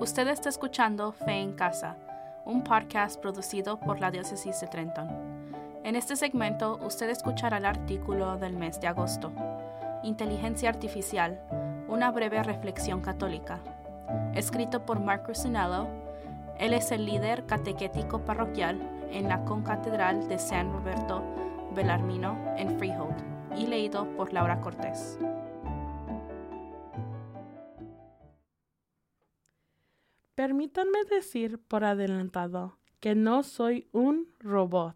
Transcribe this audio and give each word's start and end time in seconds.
Usted 0.00 0.28
está 0.28 0.48
escuchando 0.48 1.10
Fe 1.10 1.40
en 1.40 1.54
Casa, 1.54 1.96
un 2.44 2.62
podcast 2.62 3.20
producido 3.20 3.80
por 3.80 3.98
la 3.98 4.12
Diócesis 4.12 4.60
de 4.60 4.68
Trenton. 4.68 5.08
En 5.82 5.96
este 5.96 6.14
segmento 6.14 6.78
usted 6.86 7.10
escuchará 7.10 7.56
el 7.56 7.64
artículo 7.64 8.36
del 8.38 8.52
mes 8.52 8.80
de 8.80 8.86
agosto, 8.86 9.32
Inteligencia 10.04 10.68
Artificial, 10.68 11.40
una 11.88 12.12
breve 12.12 12.40
reflexión 12.44 13.00
católica, 13.00 13.58
escrito 14.34 14.86
por 14.86 15.00
Mark 15.00 15.24
Rusinello. 15.26 15.88
Él 16.58 16.74
es 16.74 16.92
el 16.92 17.04
líder 17.04 17.44
catequético 17.46 18.20
parroquial 18.20 18.80
en 19.10 19.28
la 19.28 19.44
concatedral 19.44 20.28
de 20.28 20.38
San 20.38 20.72
Roberto 20.72 21.24
Bellarmino 21.74 22.38
en 22.56 22.78
Freehold 22.78 23.16
y 23.56 23.66
leído 23.66 24.06
por 24.16 24.32
Laura 24.32 24.60
Cortés. 24.60 25.18
Permítanme 30.38 31.02
decir 31.10 31.58
por 31.58 31.82
adelantado 31.82 32.78
que 33.00 33.16
no 33.16 33.42
soy 33.42 33.88
un 33.90 34.28
robot. 34.38 34.94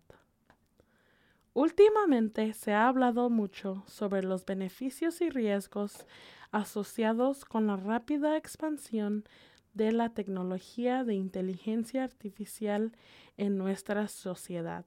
Últimamente 1.52 2.52
se 2.52 2.72
ha 2.72 2.86
hablado 2.86 3.28
mucho 3.28 3.82
sobre 3.88 4.22
los 4.22 4.46
beneficios 4.46 5.20
y 5.20 5.30
riesgos 5.30 6.06
asociados 6.52 7.44
con 7.44 7.66
la 7.66 7.74
rápida 7.74 8.36
expansión 8.36 9.24
de 9.74 9.90
la 9.90 10.10
tecnología 10.10 11.02
de 11.02 11.14
inteligencia 11.14 12.04
artificial 12.04 12.92
en 13.36 13.58
nuestra 13.58 14.06
sociedad. 14.06 14.86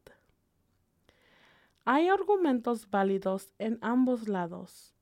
Hay 1.84 2.08
argumentos 2.08 2.90
válidos 2.90 3.52
en 3.60 3.78
ambos 3.82 4.30
lados. 4.30 4.95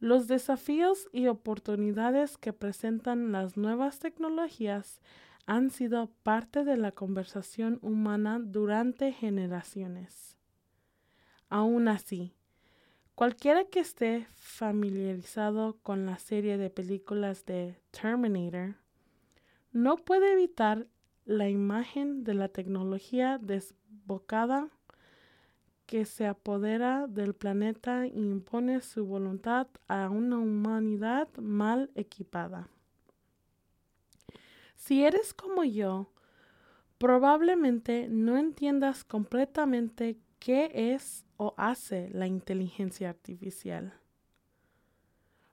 Los 0.00 0.26
desafíos 0.26 1.08
y 1.12 1.28
oportunidades 1.28 2.36
que 2.36 2.52
presentan 2.52 3.32
las 3.32 3.56
nuevas 3.56 3.98
tecnologías 3.98 5.00
han 5.46 5.70
sido 5.70 6.10
parte 6.22 6.64
de 6.64 6.76
la 6.76 6.92
conversación 6.92 7.78
humana 7.82 8.38
durante 8.40 9.12
generaciones. 9.12 10.36
Aún 11.48 11.88
así, 11.88 12.34
cualquiera 13.14 13.64
que 13.64 13.80
esté 13.80 14.26
familiarizado 14.34 15.78
con 15.82 16.06
la 16.06 16.18
serie 16.18 16.58
de 16.58 16.70
películas 16.70 17.44
de 17.44 17.80
Terminator 17.90 18.76
no 19.72 19.96
puede 19.96 20.32
evitar 20.32 20.86
la 21.24 21.48
imagen 21.48 22.24
de 22.24 22.34
la 22.34 22.48
tecnología 22.48 23.38
desbocada 23.38 24.70
que 25.86 26.04
se 26.04 26.26
apodera 26.26 27.06
del 27.06 27.34
planeta 27.34 28.06
e 28.06 28.08
impone 28.08 28.80
su 28.80 29.04
voluntad 29.06 29.68
a 29.88 30.08
una 30.08 30.38
humanidad 30.38 31.28
mal 31.36 31.90
equipada. 31.94 32.68
Si 34.74 35.04
eres 35.04 35.32
como 35.34 35.64
yo, 35.64 36.10
probablemente 36.98 38.08
no 38.08 38.36
entiendas 38.36 39.04
completamente 39.04 40.18
qué 40.38 40.70
es 40.94 41.24
o 41.36 41.54
hace 41.56 42.10
la 42.10 42.26
inteligencia 42.26 43.08
artificial. 43.08 43.94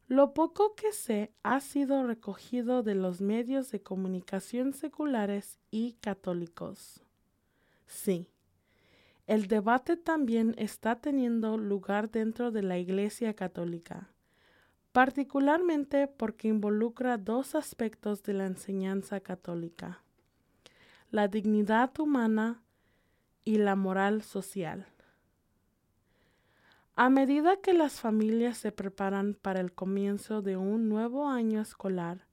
Lo 0.07 0.33
poco 0.33 0.75
que 0.75 0.91
sé 0.91 1.33
ha 1.43 1.61
sido 1.61 2.05
recogido 2.05 2.83
de 2.83 2.95
los 2.95 3.21
medios 3.21 3.71
de 3.71 3.81
comunicación 3.81 4.73
seculares 4.73 5.57
y 5.71 5.93
católicos. 6.01 7.01
Sí, 7.85 8.27
el 9.31 9.47
debate 9.47 9.95
también 9.95 10.55
está 10.57 10.97
teniendo 10.97 11.57
lugar 11.57 12.11
dentro 12.11 12.51
de 12.51 12.63
la 12.63 12.77
Iglesia 12.77 13.33
Católica, 13.33 14.09
particularmente 14.91 16.07
porque 16.07 16.49
involucra 16.49 17.17
dos 17.17 17.55
aspectos 17.55 18.23
de 18.23 18.33
la 18.33 18.45
enseñanza 18.45 19.21
católica, 19.21 20.03
la 21.11 21.29
dignidad 21.29 21.97
humana 21.97 22.61
y 23.45 23.55
la 23.55 23.77
moral 23.77 24.21
social. 24.21 24.85
A 26.97 27.09
medida 27.09 27.55
que 27.61 27.71
las 27.71 28.01
familias 28.01 28.57
se 28.57 28.73
preparan 28.73 29.33
para 29.41 29.61
el 29.61 29.71
comienzo 29.71 30.41
de 30.41 30.57
un 30.57 30.89
nuevo 30.89 31.29
año 31.29 31.61
escolar, 31.61 32.27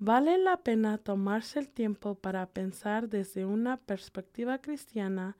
vale 0.00 0.38
la 0.38 0.56
pena 0.56 0.98
tomarse 0.98 1.60
el 1.60 1.68
tiempo 1.68 2.16
para 2.16 2.46
pensar 2.46 3.08
desde 3.08 3.46
una 3.46 3.76
perspectiva 3.76 4.58
cristiana 4.58 5.36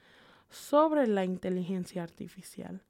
sobre 0.51 1.07
la 1.07 1.25
inteligencia 1.25 2.03
artificial 2.03 2.83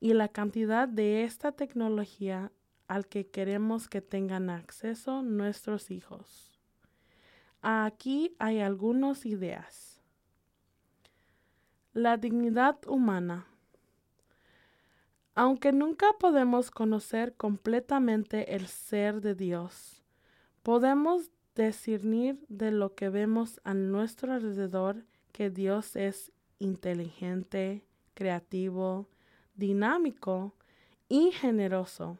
y 0.00 0.12
la 0.14 0.28
cantidad 0.28 0.88
de 0.88 1.24
esta 1.24 1.52
tecnología 1.52 2.52
al 2.88 3.06
que 3.06 3.26
queremos 3.26 3.88
que 3.88 4.00
tengan 4.00 4.50
acceso 4.50 5.22
nuestros 5.22 5.90
hijos. 5.90 6.58
Aquí 7.62 8.36
hay 8.38 8.60
algunas 8.60 9.24
ideas. 9.24 10.02
La 11.94 12.16
dignidad 12.18 12.78
humana. 12.86 13.46
Aunque 15.34 15.72
nunca 15.72 16.06
podemos 16.20 16.70
conocer 16.70 17.34
completamente 17.36 18.54
el 18.54 18.66
ser 18.66 19.20
de 19.20 19.34
Dios, 19.34 20.02
podemos 20.62 21.30
discernir 21.54 22.44
de 22.48 22.70
lo 22.70 22.94
que 22.94 23.08
vemos 23.08 23.60
a 23.64 23.74
nuestro 23.74 24.32
alrededor 24.32 25.06
que 25.32 25.50
Dios 25.50 25.96
es 25.96 26.32
inteligente, 26.58 27.84
creativo, 28.14 29.08
dinámico 29.54 30.54
y 31.08 31.32
generoso. 31.32 32.18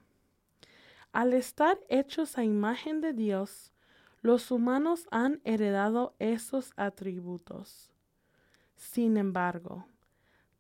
Al 1.13 1.33
estar 1.33 1.79
hechos 1.89 2.39
a 2.39 2.45
imagen 2.45 3.01
de 3.01 3.13
Dios, 3.13 3.73
los 4.21 4.51
humanos 4.51 5.07
han 5.11 5.41
heredado 5.45 6.15
esos 6.19 6.73
atributos. 6.77 7.93
Sin 8.75 9.17
embargo, 9.17 9.87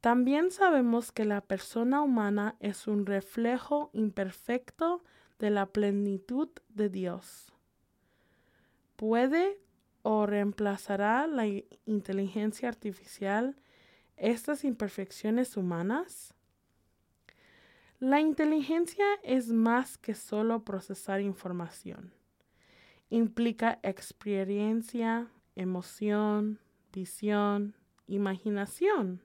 también 0.00 0.50
sabemos 0.50 1.12
que 1.12 1.24
la 1.24 1.40
persona 1.40 2.02
humana 2.02 2.56
es 2.60 2.86
un 2.86 3.06
reflejo 3.06 3.90
imperfecto 3.94 5.02
de 5.38 5.50
la 5.50 5.66
plenitud 5.66 6.50
de 6.68 6.90
Dios. 6.90 7.52
Puede 8.96 9.58
o 10.02 10.26
reemplazará 10.26 11.26
la 11.26 11.46
inteligencia 11.86 12.68
artificial 12.68 13.56
estas 14.16 14.64
imperfecciones 14.64 15.56
humanas? 15.56 16.34
La 18.00 18.20
inteligencia 18.20 19.06
es 19.22 19.48
más 19.48 19.96
que 19.96 20.14
solo 20.14 20.64
procesar 20.64 21.20
información. 21.20 22.12
Implica 23.08 23.78
experiencia, 23.82 25.28
emoción, 25.54 26.58
visión, 26.92 27.74
imaginación. 28.06 29.22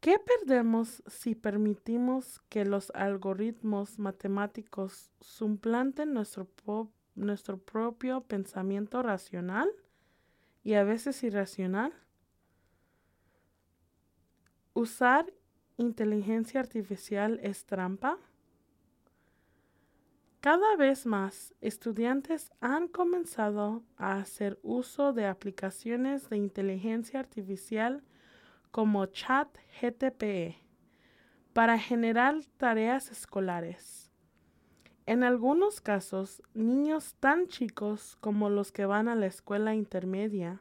¿Qué 0.00 0.18
perdemos 0.20 1.02
si 1.06 1.34
permitimos 1.34 2.40
que 2.48 2.64
los 2.64 2.92
algoritmos 2.94 3.98
matemáticos 3.98 5.10
suplanten 5.20 6.14
nuestro, 6.14 6.48
nuestro 7.16 7.58
propio 7.58 8.20
pensamiento 8.20 9.02
racional 9.02 9.68
y 10.62 10.74
a 10.74 10.84
veces 10.84 11.24
irracional? 11.24 11.92
¿Usar 14.76 15.32
inteligencia 15.78 16.60
artificial 16.60 17.40
es 17.42 17.64
trampa? 17.64 18.18
Cada 20.42 20.76
vez 20.76 21.06
más 21.06 21.54
estudiantes 21.62 22.52
han 22.60 22.86
comenzado 22.86 23.82
a 23.96 24.18
hacer 24.18 24.58
uso 24.62 25.14
de 25.14 25.24
aplicaciones 25.24 26.28
de 26.28 26.36
inteligencia 26.36 27.18
artificial 27.20 28.04
como 28.70 29.06
ChatGTP 29.06 30.58
para 31.54 31.78
generar 31.78 32.44
tareas 32.58 33.10
escolares. 33.10 34.12
En 35.06 35.24
algunos 35.24 35.80
casos, 35.80 36.42
niños 36.52 37.14
tan 37.18 37.48
chicos 37.48 38.18
como 38.20 38.50
los 38.50 38.72
que 38.72 38.84
van 38.84 39.08
a 39.08 39.14
la 39.14 39.24
escuela 39.24 39.74
intermedia 39.74 40.60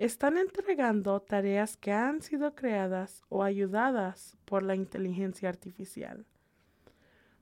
están 0.00 0.38
entregando 0.38 1.20
tareas 1.20 1.76
que 1.76 1.92
han 1.92 2.22
sido 2.22 2.54
creadas 2.54 3.22
o 3.28 3.42
ayudadas 3.42 4.34
por 4.46 4.62
la 4.62 4.74
inteligencia 4.74 5.50
artificial. 5.50 6.24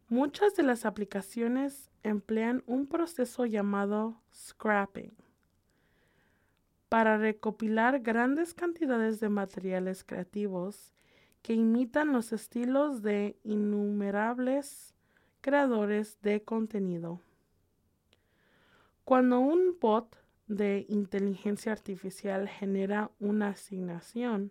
Muchas 0.08 0.56
de 0.56 0.64
las 0.64 0.84
aplicaciones 0.84 1.88
emplean 2.02 2.64
un 2.66 2.88
proceso 2.88 3.46
llamado 3.46 4.20
scrapping 4.34 5.12
para 6.88 7.16
recopilar 7.16 8.00
grandes 8.00 8.54
cantidades 8.54 9.20
de 9.20 9.28
materiales 9.28 10.02
creativos 10.02 10.92
que 11.42 11.52
imitan 11.52 12.12
los 12.12 12.32
estilos 12.32 13.02
de 13.02 13.38
innumerables 13.44 14.96
creadores 15.42 16.20
de 16.22 16.42
contenido. 16.42 17.20
Cuando 19.04 19.38
un 19.38 19.78
bot 19.80 20.16
de 20.48 20.86
inteligencia 20.88 21.72
artificial 21.72 22.48
genera 22.48 23.10
una 23.20 23.50
asignación, 23.50 24.50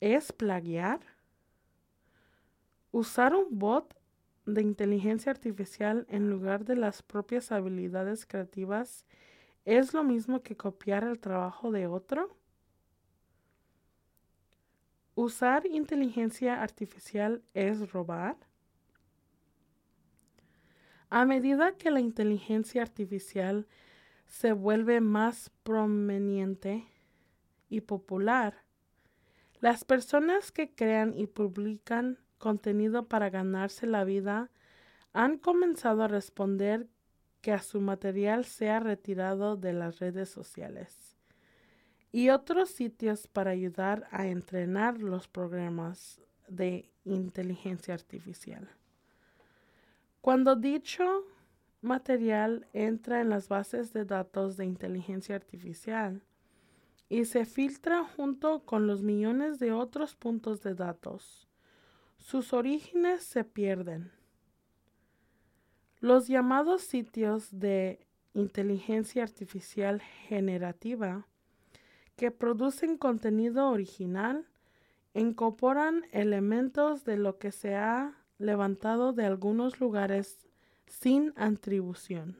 ¿es 0.00 0.32
plagiar? 0.32 1.00
Usar 2.90 3.34
un 3.34 3.58
bot 3.58 3.96
de 4.46 4.62
inteligencia 4.62 5.32
artificial 5.32 6.06
en 6.08 6.28
lugar 6.28 6.64
de 6.64 6.76
las 6.76 7.02
propias 7.02 7.50
habilidades 7.52 8.26
creativas 8.26 9.06
es 9.64 9.94
lo 9.94 10.04
mismo 10.04 10.42
que 10.42 10.56
copiar 10.56 11.04
el 11.04 11.18
trabajo 11.20 11.70
de 11.70 11.86
otro? 11.86 12.36
¿Usar 15.14 15.66
inteligencia 15.66 16.60
artificial 16.60 17.42
es 17.54 17.92
robar? 17.92 18.36
A 21.08 21.24
medida 21.24 21.76
que 21.76 21.92
la 21.92 22.00
inteligencia 22.00 22.82
artificial 22.82 23.68
se 24.26 24.52
vuelve 24.52 25.00
más 25.00 25.50
prominente 25.62 26.86
y 27.68 27.82
popular, 27.82 28.64
las 29.60 29.84
personas 29.84 30.52
que 30.52 30.74
crean 30.74 31.14
y 31.16 31.26
publican 31.26 32.18
contenido 32.38 33.08
para 33.08 33.30
ganarse 33.30 33.86
la 33.86 34.04
vida 34.04 34.50
han 35.12 35.38
comenzado 35.38 36.02
a 36.02 36.08
responder 36.08 36.88
que 37.40 37.52
a 37.52 37.62
su 37.62 37.80
material 37.80 38.44
sea 38.44 38.80
retirado 38.80 39.56
de 39.56 39.72
las 39.72 39.98
redes 40.00 40.28
sociales 40.28 41.16
y 42.14 42.30
otros 42.30 42.70
sitios 42.70 43.26
para 43.26 43.50
ayudar 43.50 44.06
a 44.10 44.26
entrenar 44.28 45.00
los 45.00 45.26
programas 45.28 46.20
de 46.48 46.90
inteligencia 47.04 47.92
artificial. 47.94 48.68
Cuando 50.20 50.56
dicho 50.56 51.24
material 51.84 52.66
entra 52.72 53.20
en 53.20 53.30
las 53.30 53.48
bases 53.48 53.92
de 53.92 54.04
datos 54.04 54.56
de 54.56 54.64
inteligencia 54.64 55.36
artificial 55.36 56.22
y 57.08 57.26
se 57.26 57.44
filtra 57.44 58.02
junto 58.04 58.64
con 58.64 58.86
los 58.86 59.02
millones 59.02 59.58
de 59.58 59.72
otros 59.72 60.16
puntos 60.16 60.62
de 60.62 60.74
datos, 60.74 61.46
sus 62.18 62.52
orígenes 62.52 63.22
se 63.22 63.44
pierden. 63.44 64.10
Los 66.00 66.26
llamados 66.26 66.82
sitios 66.82 67.58
de 67.58 68.06
inteligencia 68.32 69.22
artificial 69.22 70.00
generativa 70.00 71.26
que 72.16 72.30
producen 72.30 72.96
contenido 72.96 73.68
original 73.68 74.46
incorporan 75.12 76.04
elementos 76.12 77.04
de 77.04 77.16
lo 77.16 77.38
que 77.38 77.52
se 77.52 77.76
ha 77.76 78.16
levantado 78.38 79.12
de 79.12 79.24
algunos 79.24 79.80
lugares 79.80 80.38
sin 80.86 81.32
atribución. 81.36 82.38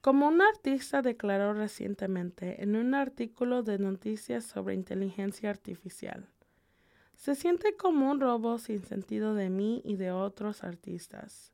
Como 0.00 0.28
un 0.28 0.40
artista 0.40 1.02
declaró 1.02 1.54
recientemente 1.54 2.62
en 2.62 2.76
un 2.76 2.94
artículo 2.94 3.62
de 3.62 3.78
noticias 3.78 4.44
sobre 4.44 4.74
inteligencia 4.74 5.50
artificial, 5.50 6.28
se 7.16 7.34
siente 7.34 7.76
como 7.76 8.12
un 8.12 8.20
robo 8.20 8.58
sin 8.58 8.84
sentido 8.84 9.34
de 9.34 9.50
mí 9.50 9.82
y 9.84 9.96
de 9.96 10.12
otros 10.12 10.62
artistas. 10.62 11.52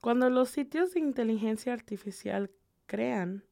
Cuando 0.00 0.28
los 0.28 0.50
sitios 0.50 0.92
de 0.92 1.00
inteligencia 1.00 1.72
artificial 1.72 2.50
crean 2.86 3.44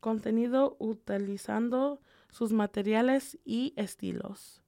contenido 0.00 0.76
utilizando 0.78 2.02
sus 2.30 2.52
materiales 2.52 3.38
y 3.46 3.72
estilos, 3.76 4.62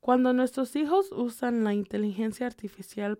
cuando 0.00 0.34
nuestros 0.34 0.76
hijos 0.76 1.10
usan 1.10 1.64
la 1.64 1.72
inteligencia 1.72 2.46
artificial 2.46 3.16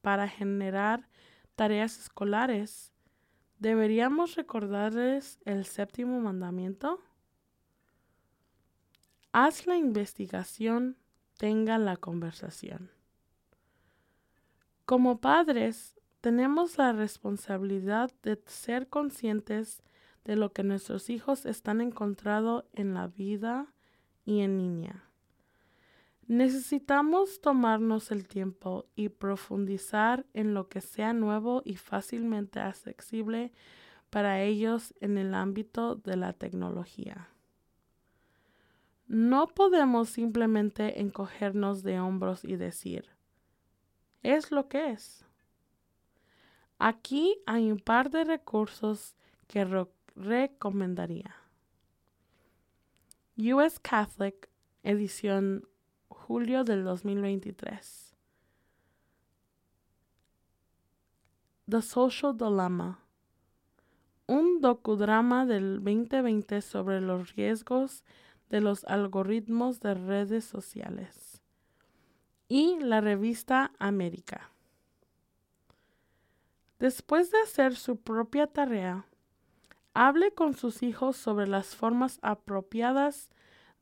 para, 0.00 0.28
generar 0.28 1.08
tareas 1.54 1.98
escolares, 1.98 2.92
¿deberíamos 3.58 4.36
recordarles 4.36 5.38
el 5.44 5.64
séptimo 5.64 6.20
mandamiento? 6.20 7.00
Haz 9.32 9.66
la 9.66 9.76
investigación, 9.76 10.96
tenga 11.36 11.78
la 11.78 11.96
conversación. 11.96 12.90
Como 14.84 15.20
padres, 15.20 15.98
tenemos 16.20 16.78
la 16.78 16.92
responsabilidad 16.92 18.10
de 18.22 18.42
ser 18.46 18.88
conscientes 18.88 19.82
de 20.24 20.36
lo 20.36 20.52
que 20.52 20.62
nuestros 20.64 21.10
hijos 21.10 21.46
están 21.46 21.80
encontrando 21.80 22.68
en 22.72 22.94
la 22.94 23.06
vida 23.06 23.74
y 24.24 24.40
en 24.40 24.58
línea. 24.58 25.07
Necesitamos 26.28 27.40
tomarnos 27.40 28.10
el 28.10 28.28
tiempo 28.28 28.84
y 28.94 29.08
profundizar 29.08 30.26
en 30.34 30.52
lo 30.52 30.68
que 30.68 30.82
sea 30.82 31.14
nuevo 31.14 31.62
y 31.64 31.76
fácilmente 31.76 32.60
accesible 32.60 33.50
para 34.10 34.42
ellos 34.42 34.92
en 35.00 35.16
el 35.16 35.34
ámbito 35.34 35.94
de 35.94 36.16
la 36.16 36.34
tecnología. 36.34 37.30
No 39.06 39.46
podemos 39.46 40.10
simplemente 40.10 41.00
encogernos 41.00 41.82
de 41.82 41.98
hombros 41.98 42.44
y 42.44 42.56
decir, 42.56 43.06
es 44.22 44.50
lo 44.50 44.68
que 44.68 44.90
es. 44.90 45.24
Aquí 46.78 47.38
hay 47.46 47.72
un 47.72 47.78
par 47.78 48.10
de 48.10 48.24
recursos 48.24 49.16
que 49.46 49.66
recomendaría. 50.14 51.34
US 53.38 53.80
Catholic, 53.80 54.50
edición 54.82 55.66
julio 56.28 56.62
del 56.62 56.84
2023. 56.84 58.14
The 61.70 61.80
Social 61.80 62.36
Dilemma. 62.36 62.98
Un 64.26 64.60
docudrama 64.60 65.46
del 65.46 65.82
2020 65.82 66.60
sobre 66.60 67.00
los 67.00 67.34
riesgos 67.34 68.04
de 68.50 68.60
los 68.60 68.84
algoritmos 68.84 69.80
de 69.80 69.94
redes 69.94 70.44
sociales. 70.44 71.40
Y 72.46 72.78
la 72.78 73.00
revista 73.00 73.72
América. 73.78 74.50
Después 76.78 77.30
de 77.30 77.40
hacer 77.40 77.74
su 77.74 77.96
propia 77.96 78.46
tarea, 78.46 79.06
hable 79.94 80.34
con 80.34 80.52
sus 80.52 80.82
hijos 80.82 81.16
sobre 81.16 81.46
las 81.46 81.74
formas 81.74 82.18
apropiadas 82.20 83.30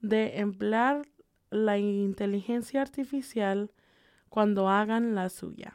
de 0.00 0.38
emplear 0.38 1.08
la 1.56 1.79
inteligencia 1.79 2.82
artificial 2.82 3.70
cuando 4.29 4.69
hagan 4.69 5.14
la 5.14 5.29
suya. 5.31 5.75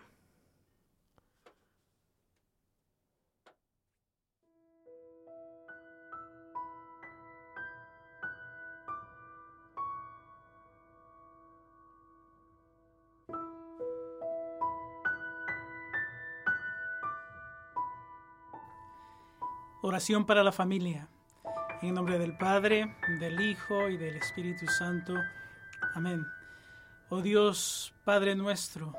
Oración 19.84 20.26
para 20.28 20.44
la 20.44 20.52
familia. 20.52 21.08
En 21.82 21.96
nombre 21.96 22.20
del 22.20 22.38
Padre, 22.38 22.96
del 23.20 23.42
Hijo 23.42 23.90
y 23.90 23.98
del 23.98 24.16
Espíritu 24.16 24.68
Santo. 24.68 25.16
Amén. 25.94 26.26
Oh 27.10 27.22
Dios, 27.22 27.94
Padre 28.06 28.36
nuestro, 28.36 28.94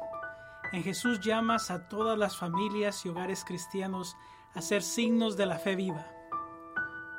en 0.73 0.83
Jesús 0.83 1.21
llamas 1.21 1.71
a 1.71 1.89
todas 1.89 2.19
las 2.19 2.37
familias 2.37 3.05
y 3.05 3.09
hogares 3.09 3.45
cristianos 3.45 4.17
a 4.55 4.63
ser 4.63 4.83
signos 4.83 5.37
de 5.37 5.47
la 5.47 5.59
fe 5.59 5.77
viva. 5.77 6.07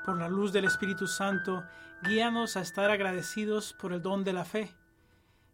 Por 0.05 0.17
la 0.17 0.27
luz 0.27 0.51
del 0.51 0.65
Espíritu 0.65 1.07
Santo, 1.07 1.63
guíanos 2.03 2.57
a 2.57 2.61
estar 2.61 2.91
agradecidos 2.91 3.73
por 3.73 3.93
el 3.93 4.01
don 4.01 4.23
de 4.23 4.33
la 4.33 4.45
fe 4.45 4.75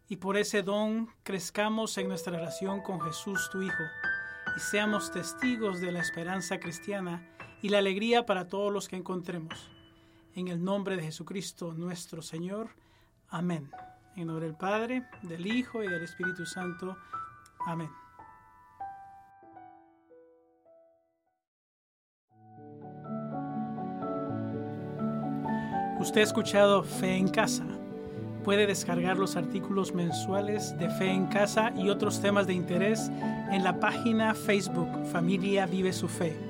y 0.08 0.16
por 0.16 0.36
ese 0.36 0.62
don 0.62 1.08
crezcamos 1.22 1.96
en 1.98 2.08
nuestra 2.08 2.36
relación 2.36 2.82
con 2.82 3.00
Jesús 3.00 3.48
tu 3.50 3.62
Hijo 3.62 3.84
y 4.56 4.60
seamos 4.60 5.12
testigos 5.12 5.80
de 5.80 5.92
la 5.92 6.00
esperanza 6.00 6.58
cristiana 6.58 7.28
y 7.62 7.68
la 7.68 7.78
alegría 7.78 8.26
para 8.26 8.48
todos 8.48 8.72
los 8.72 8.88
que 8.88 8.96
encontremos. 8.96 9.70
En 10.34 10.48
el 10.48 10.62
nombre 10.62 10.96
de 10.96 11.04
Jesucristo 11.04 11.72
nuestro 11.72 12.22
Señor. 12.22 12.70
Amén. 13.28 13.70
En 14.20 14.26
nombre 14.26 14.44
del 14.44 14.54
Padre, 14.54 15.02
del 15.22 15.46
Hijo 15.46 15.82
y 15.82 15.88
del 15.88 16.02
Espíritu 16.02 16.44
Santo. 16.44 16.94
Amén. 17.66 17.88
Usted 25.98 26.20
ha 26.20 26.24
escuchado 26.24 26.82
Fe 26.82 27.16
en 27.16 27.28
Casa. 27.28 27.64
Puede 28.44 28.66
descargar 28.66 29.16
los 29.16 29.36
artículos 29.36 29.94
mensuales 29.94 30.76
de 30.78 30.90
Fe 30.90 31.10
en 31.10 31.26
Casa 31.28 31.72
y 31.74 31.88
otros 31.88 32.20
temas 32.20 32.46
de 32.46 32.52
interés 32.52 33.10
en 33.50 33.64
la 33.64 33.80
página 33.80 34.34
Facebook 34.34 35.06
Familia 35.06 35.64
Vive 35.64 35.94
su 35.94 36.08
Fe. 36.08 36.49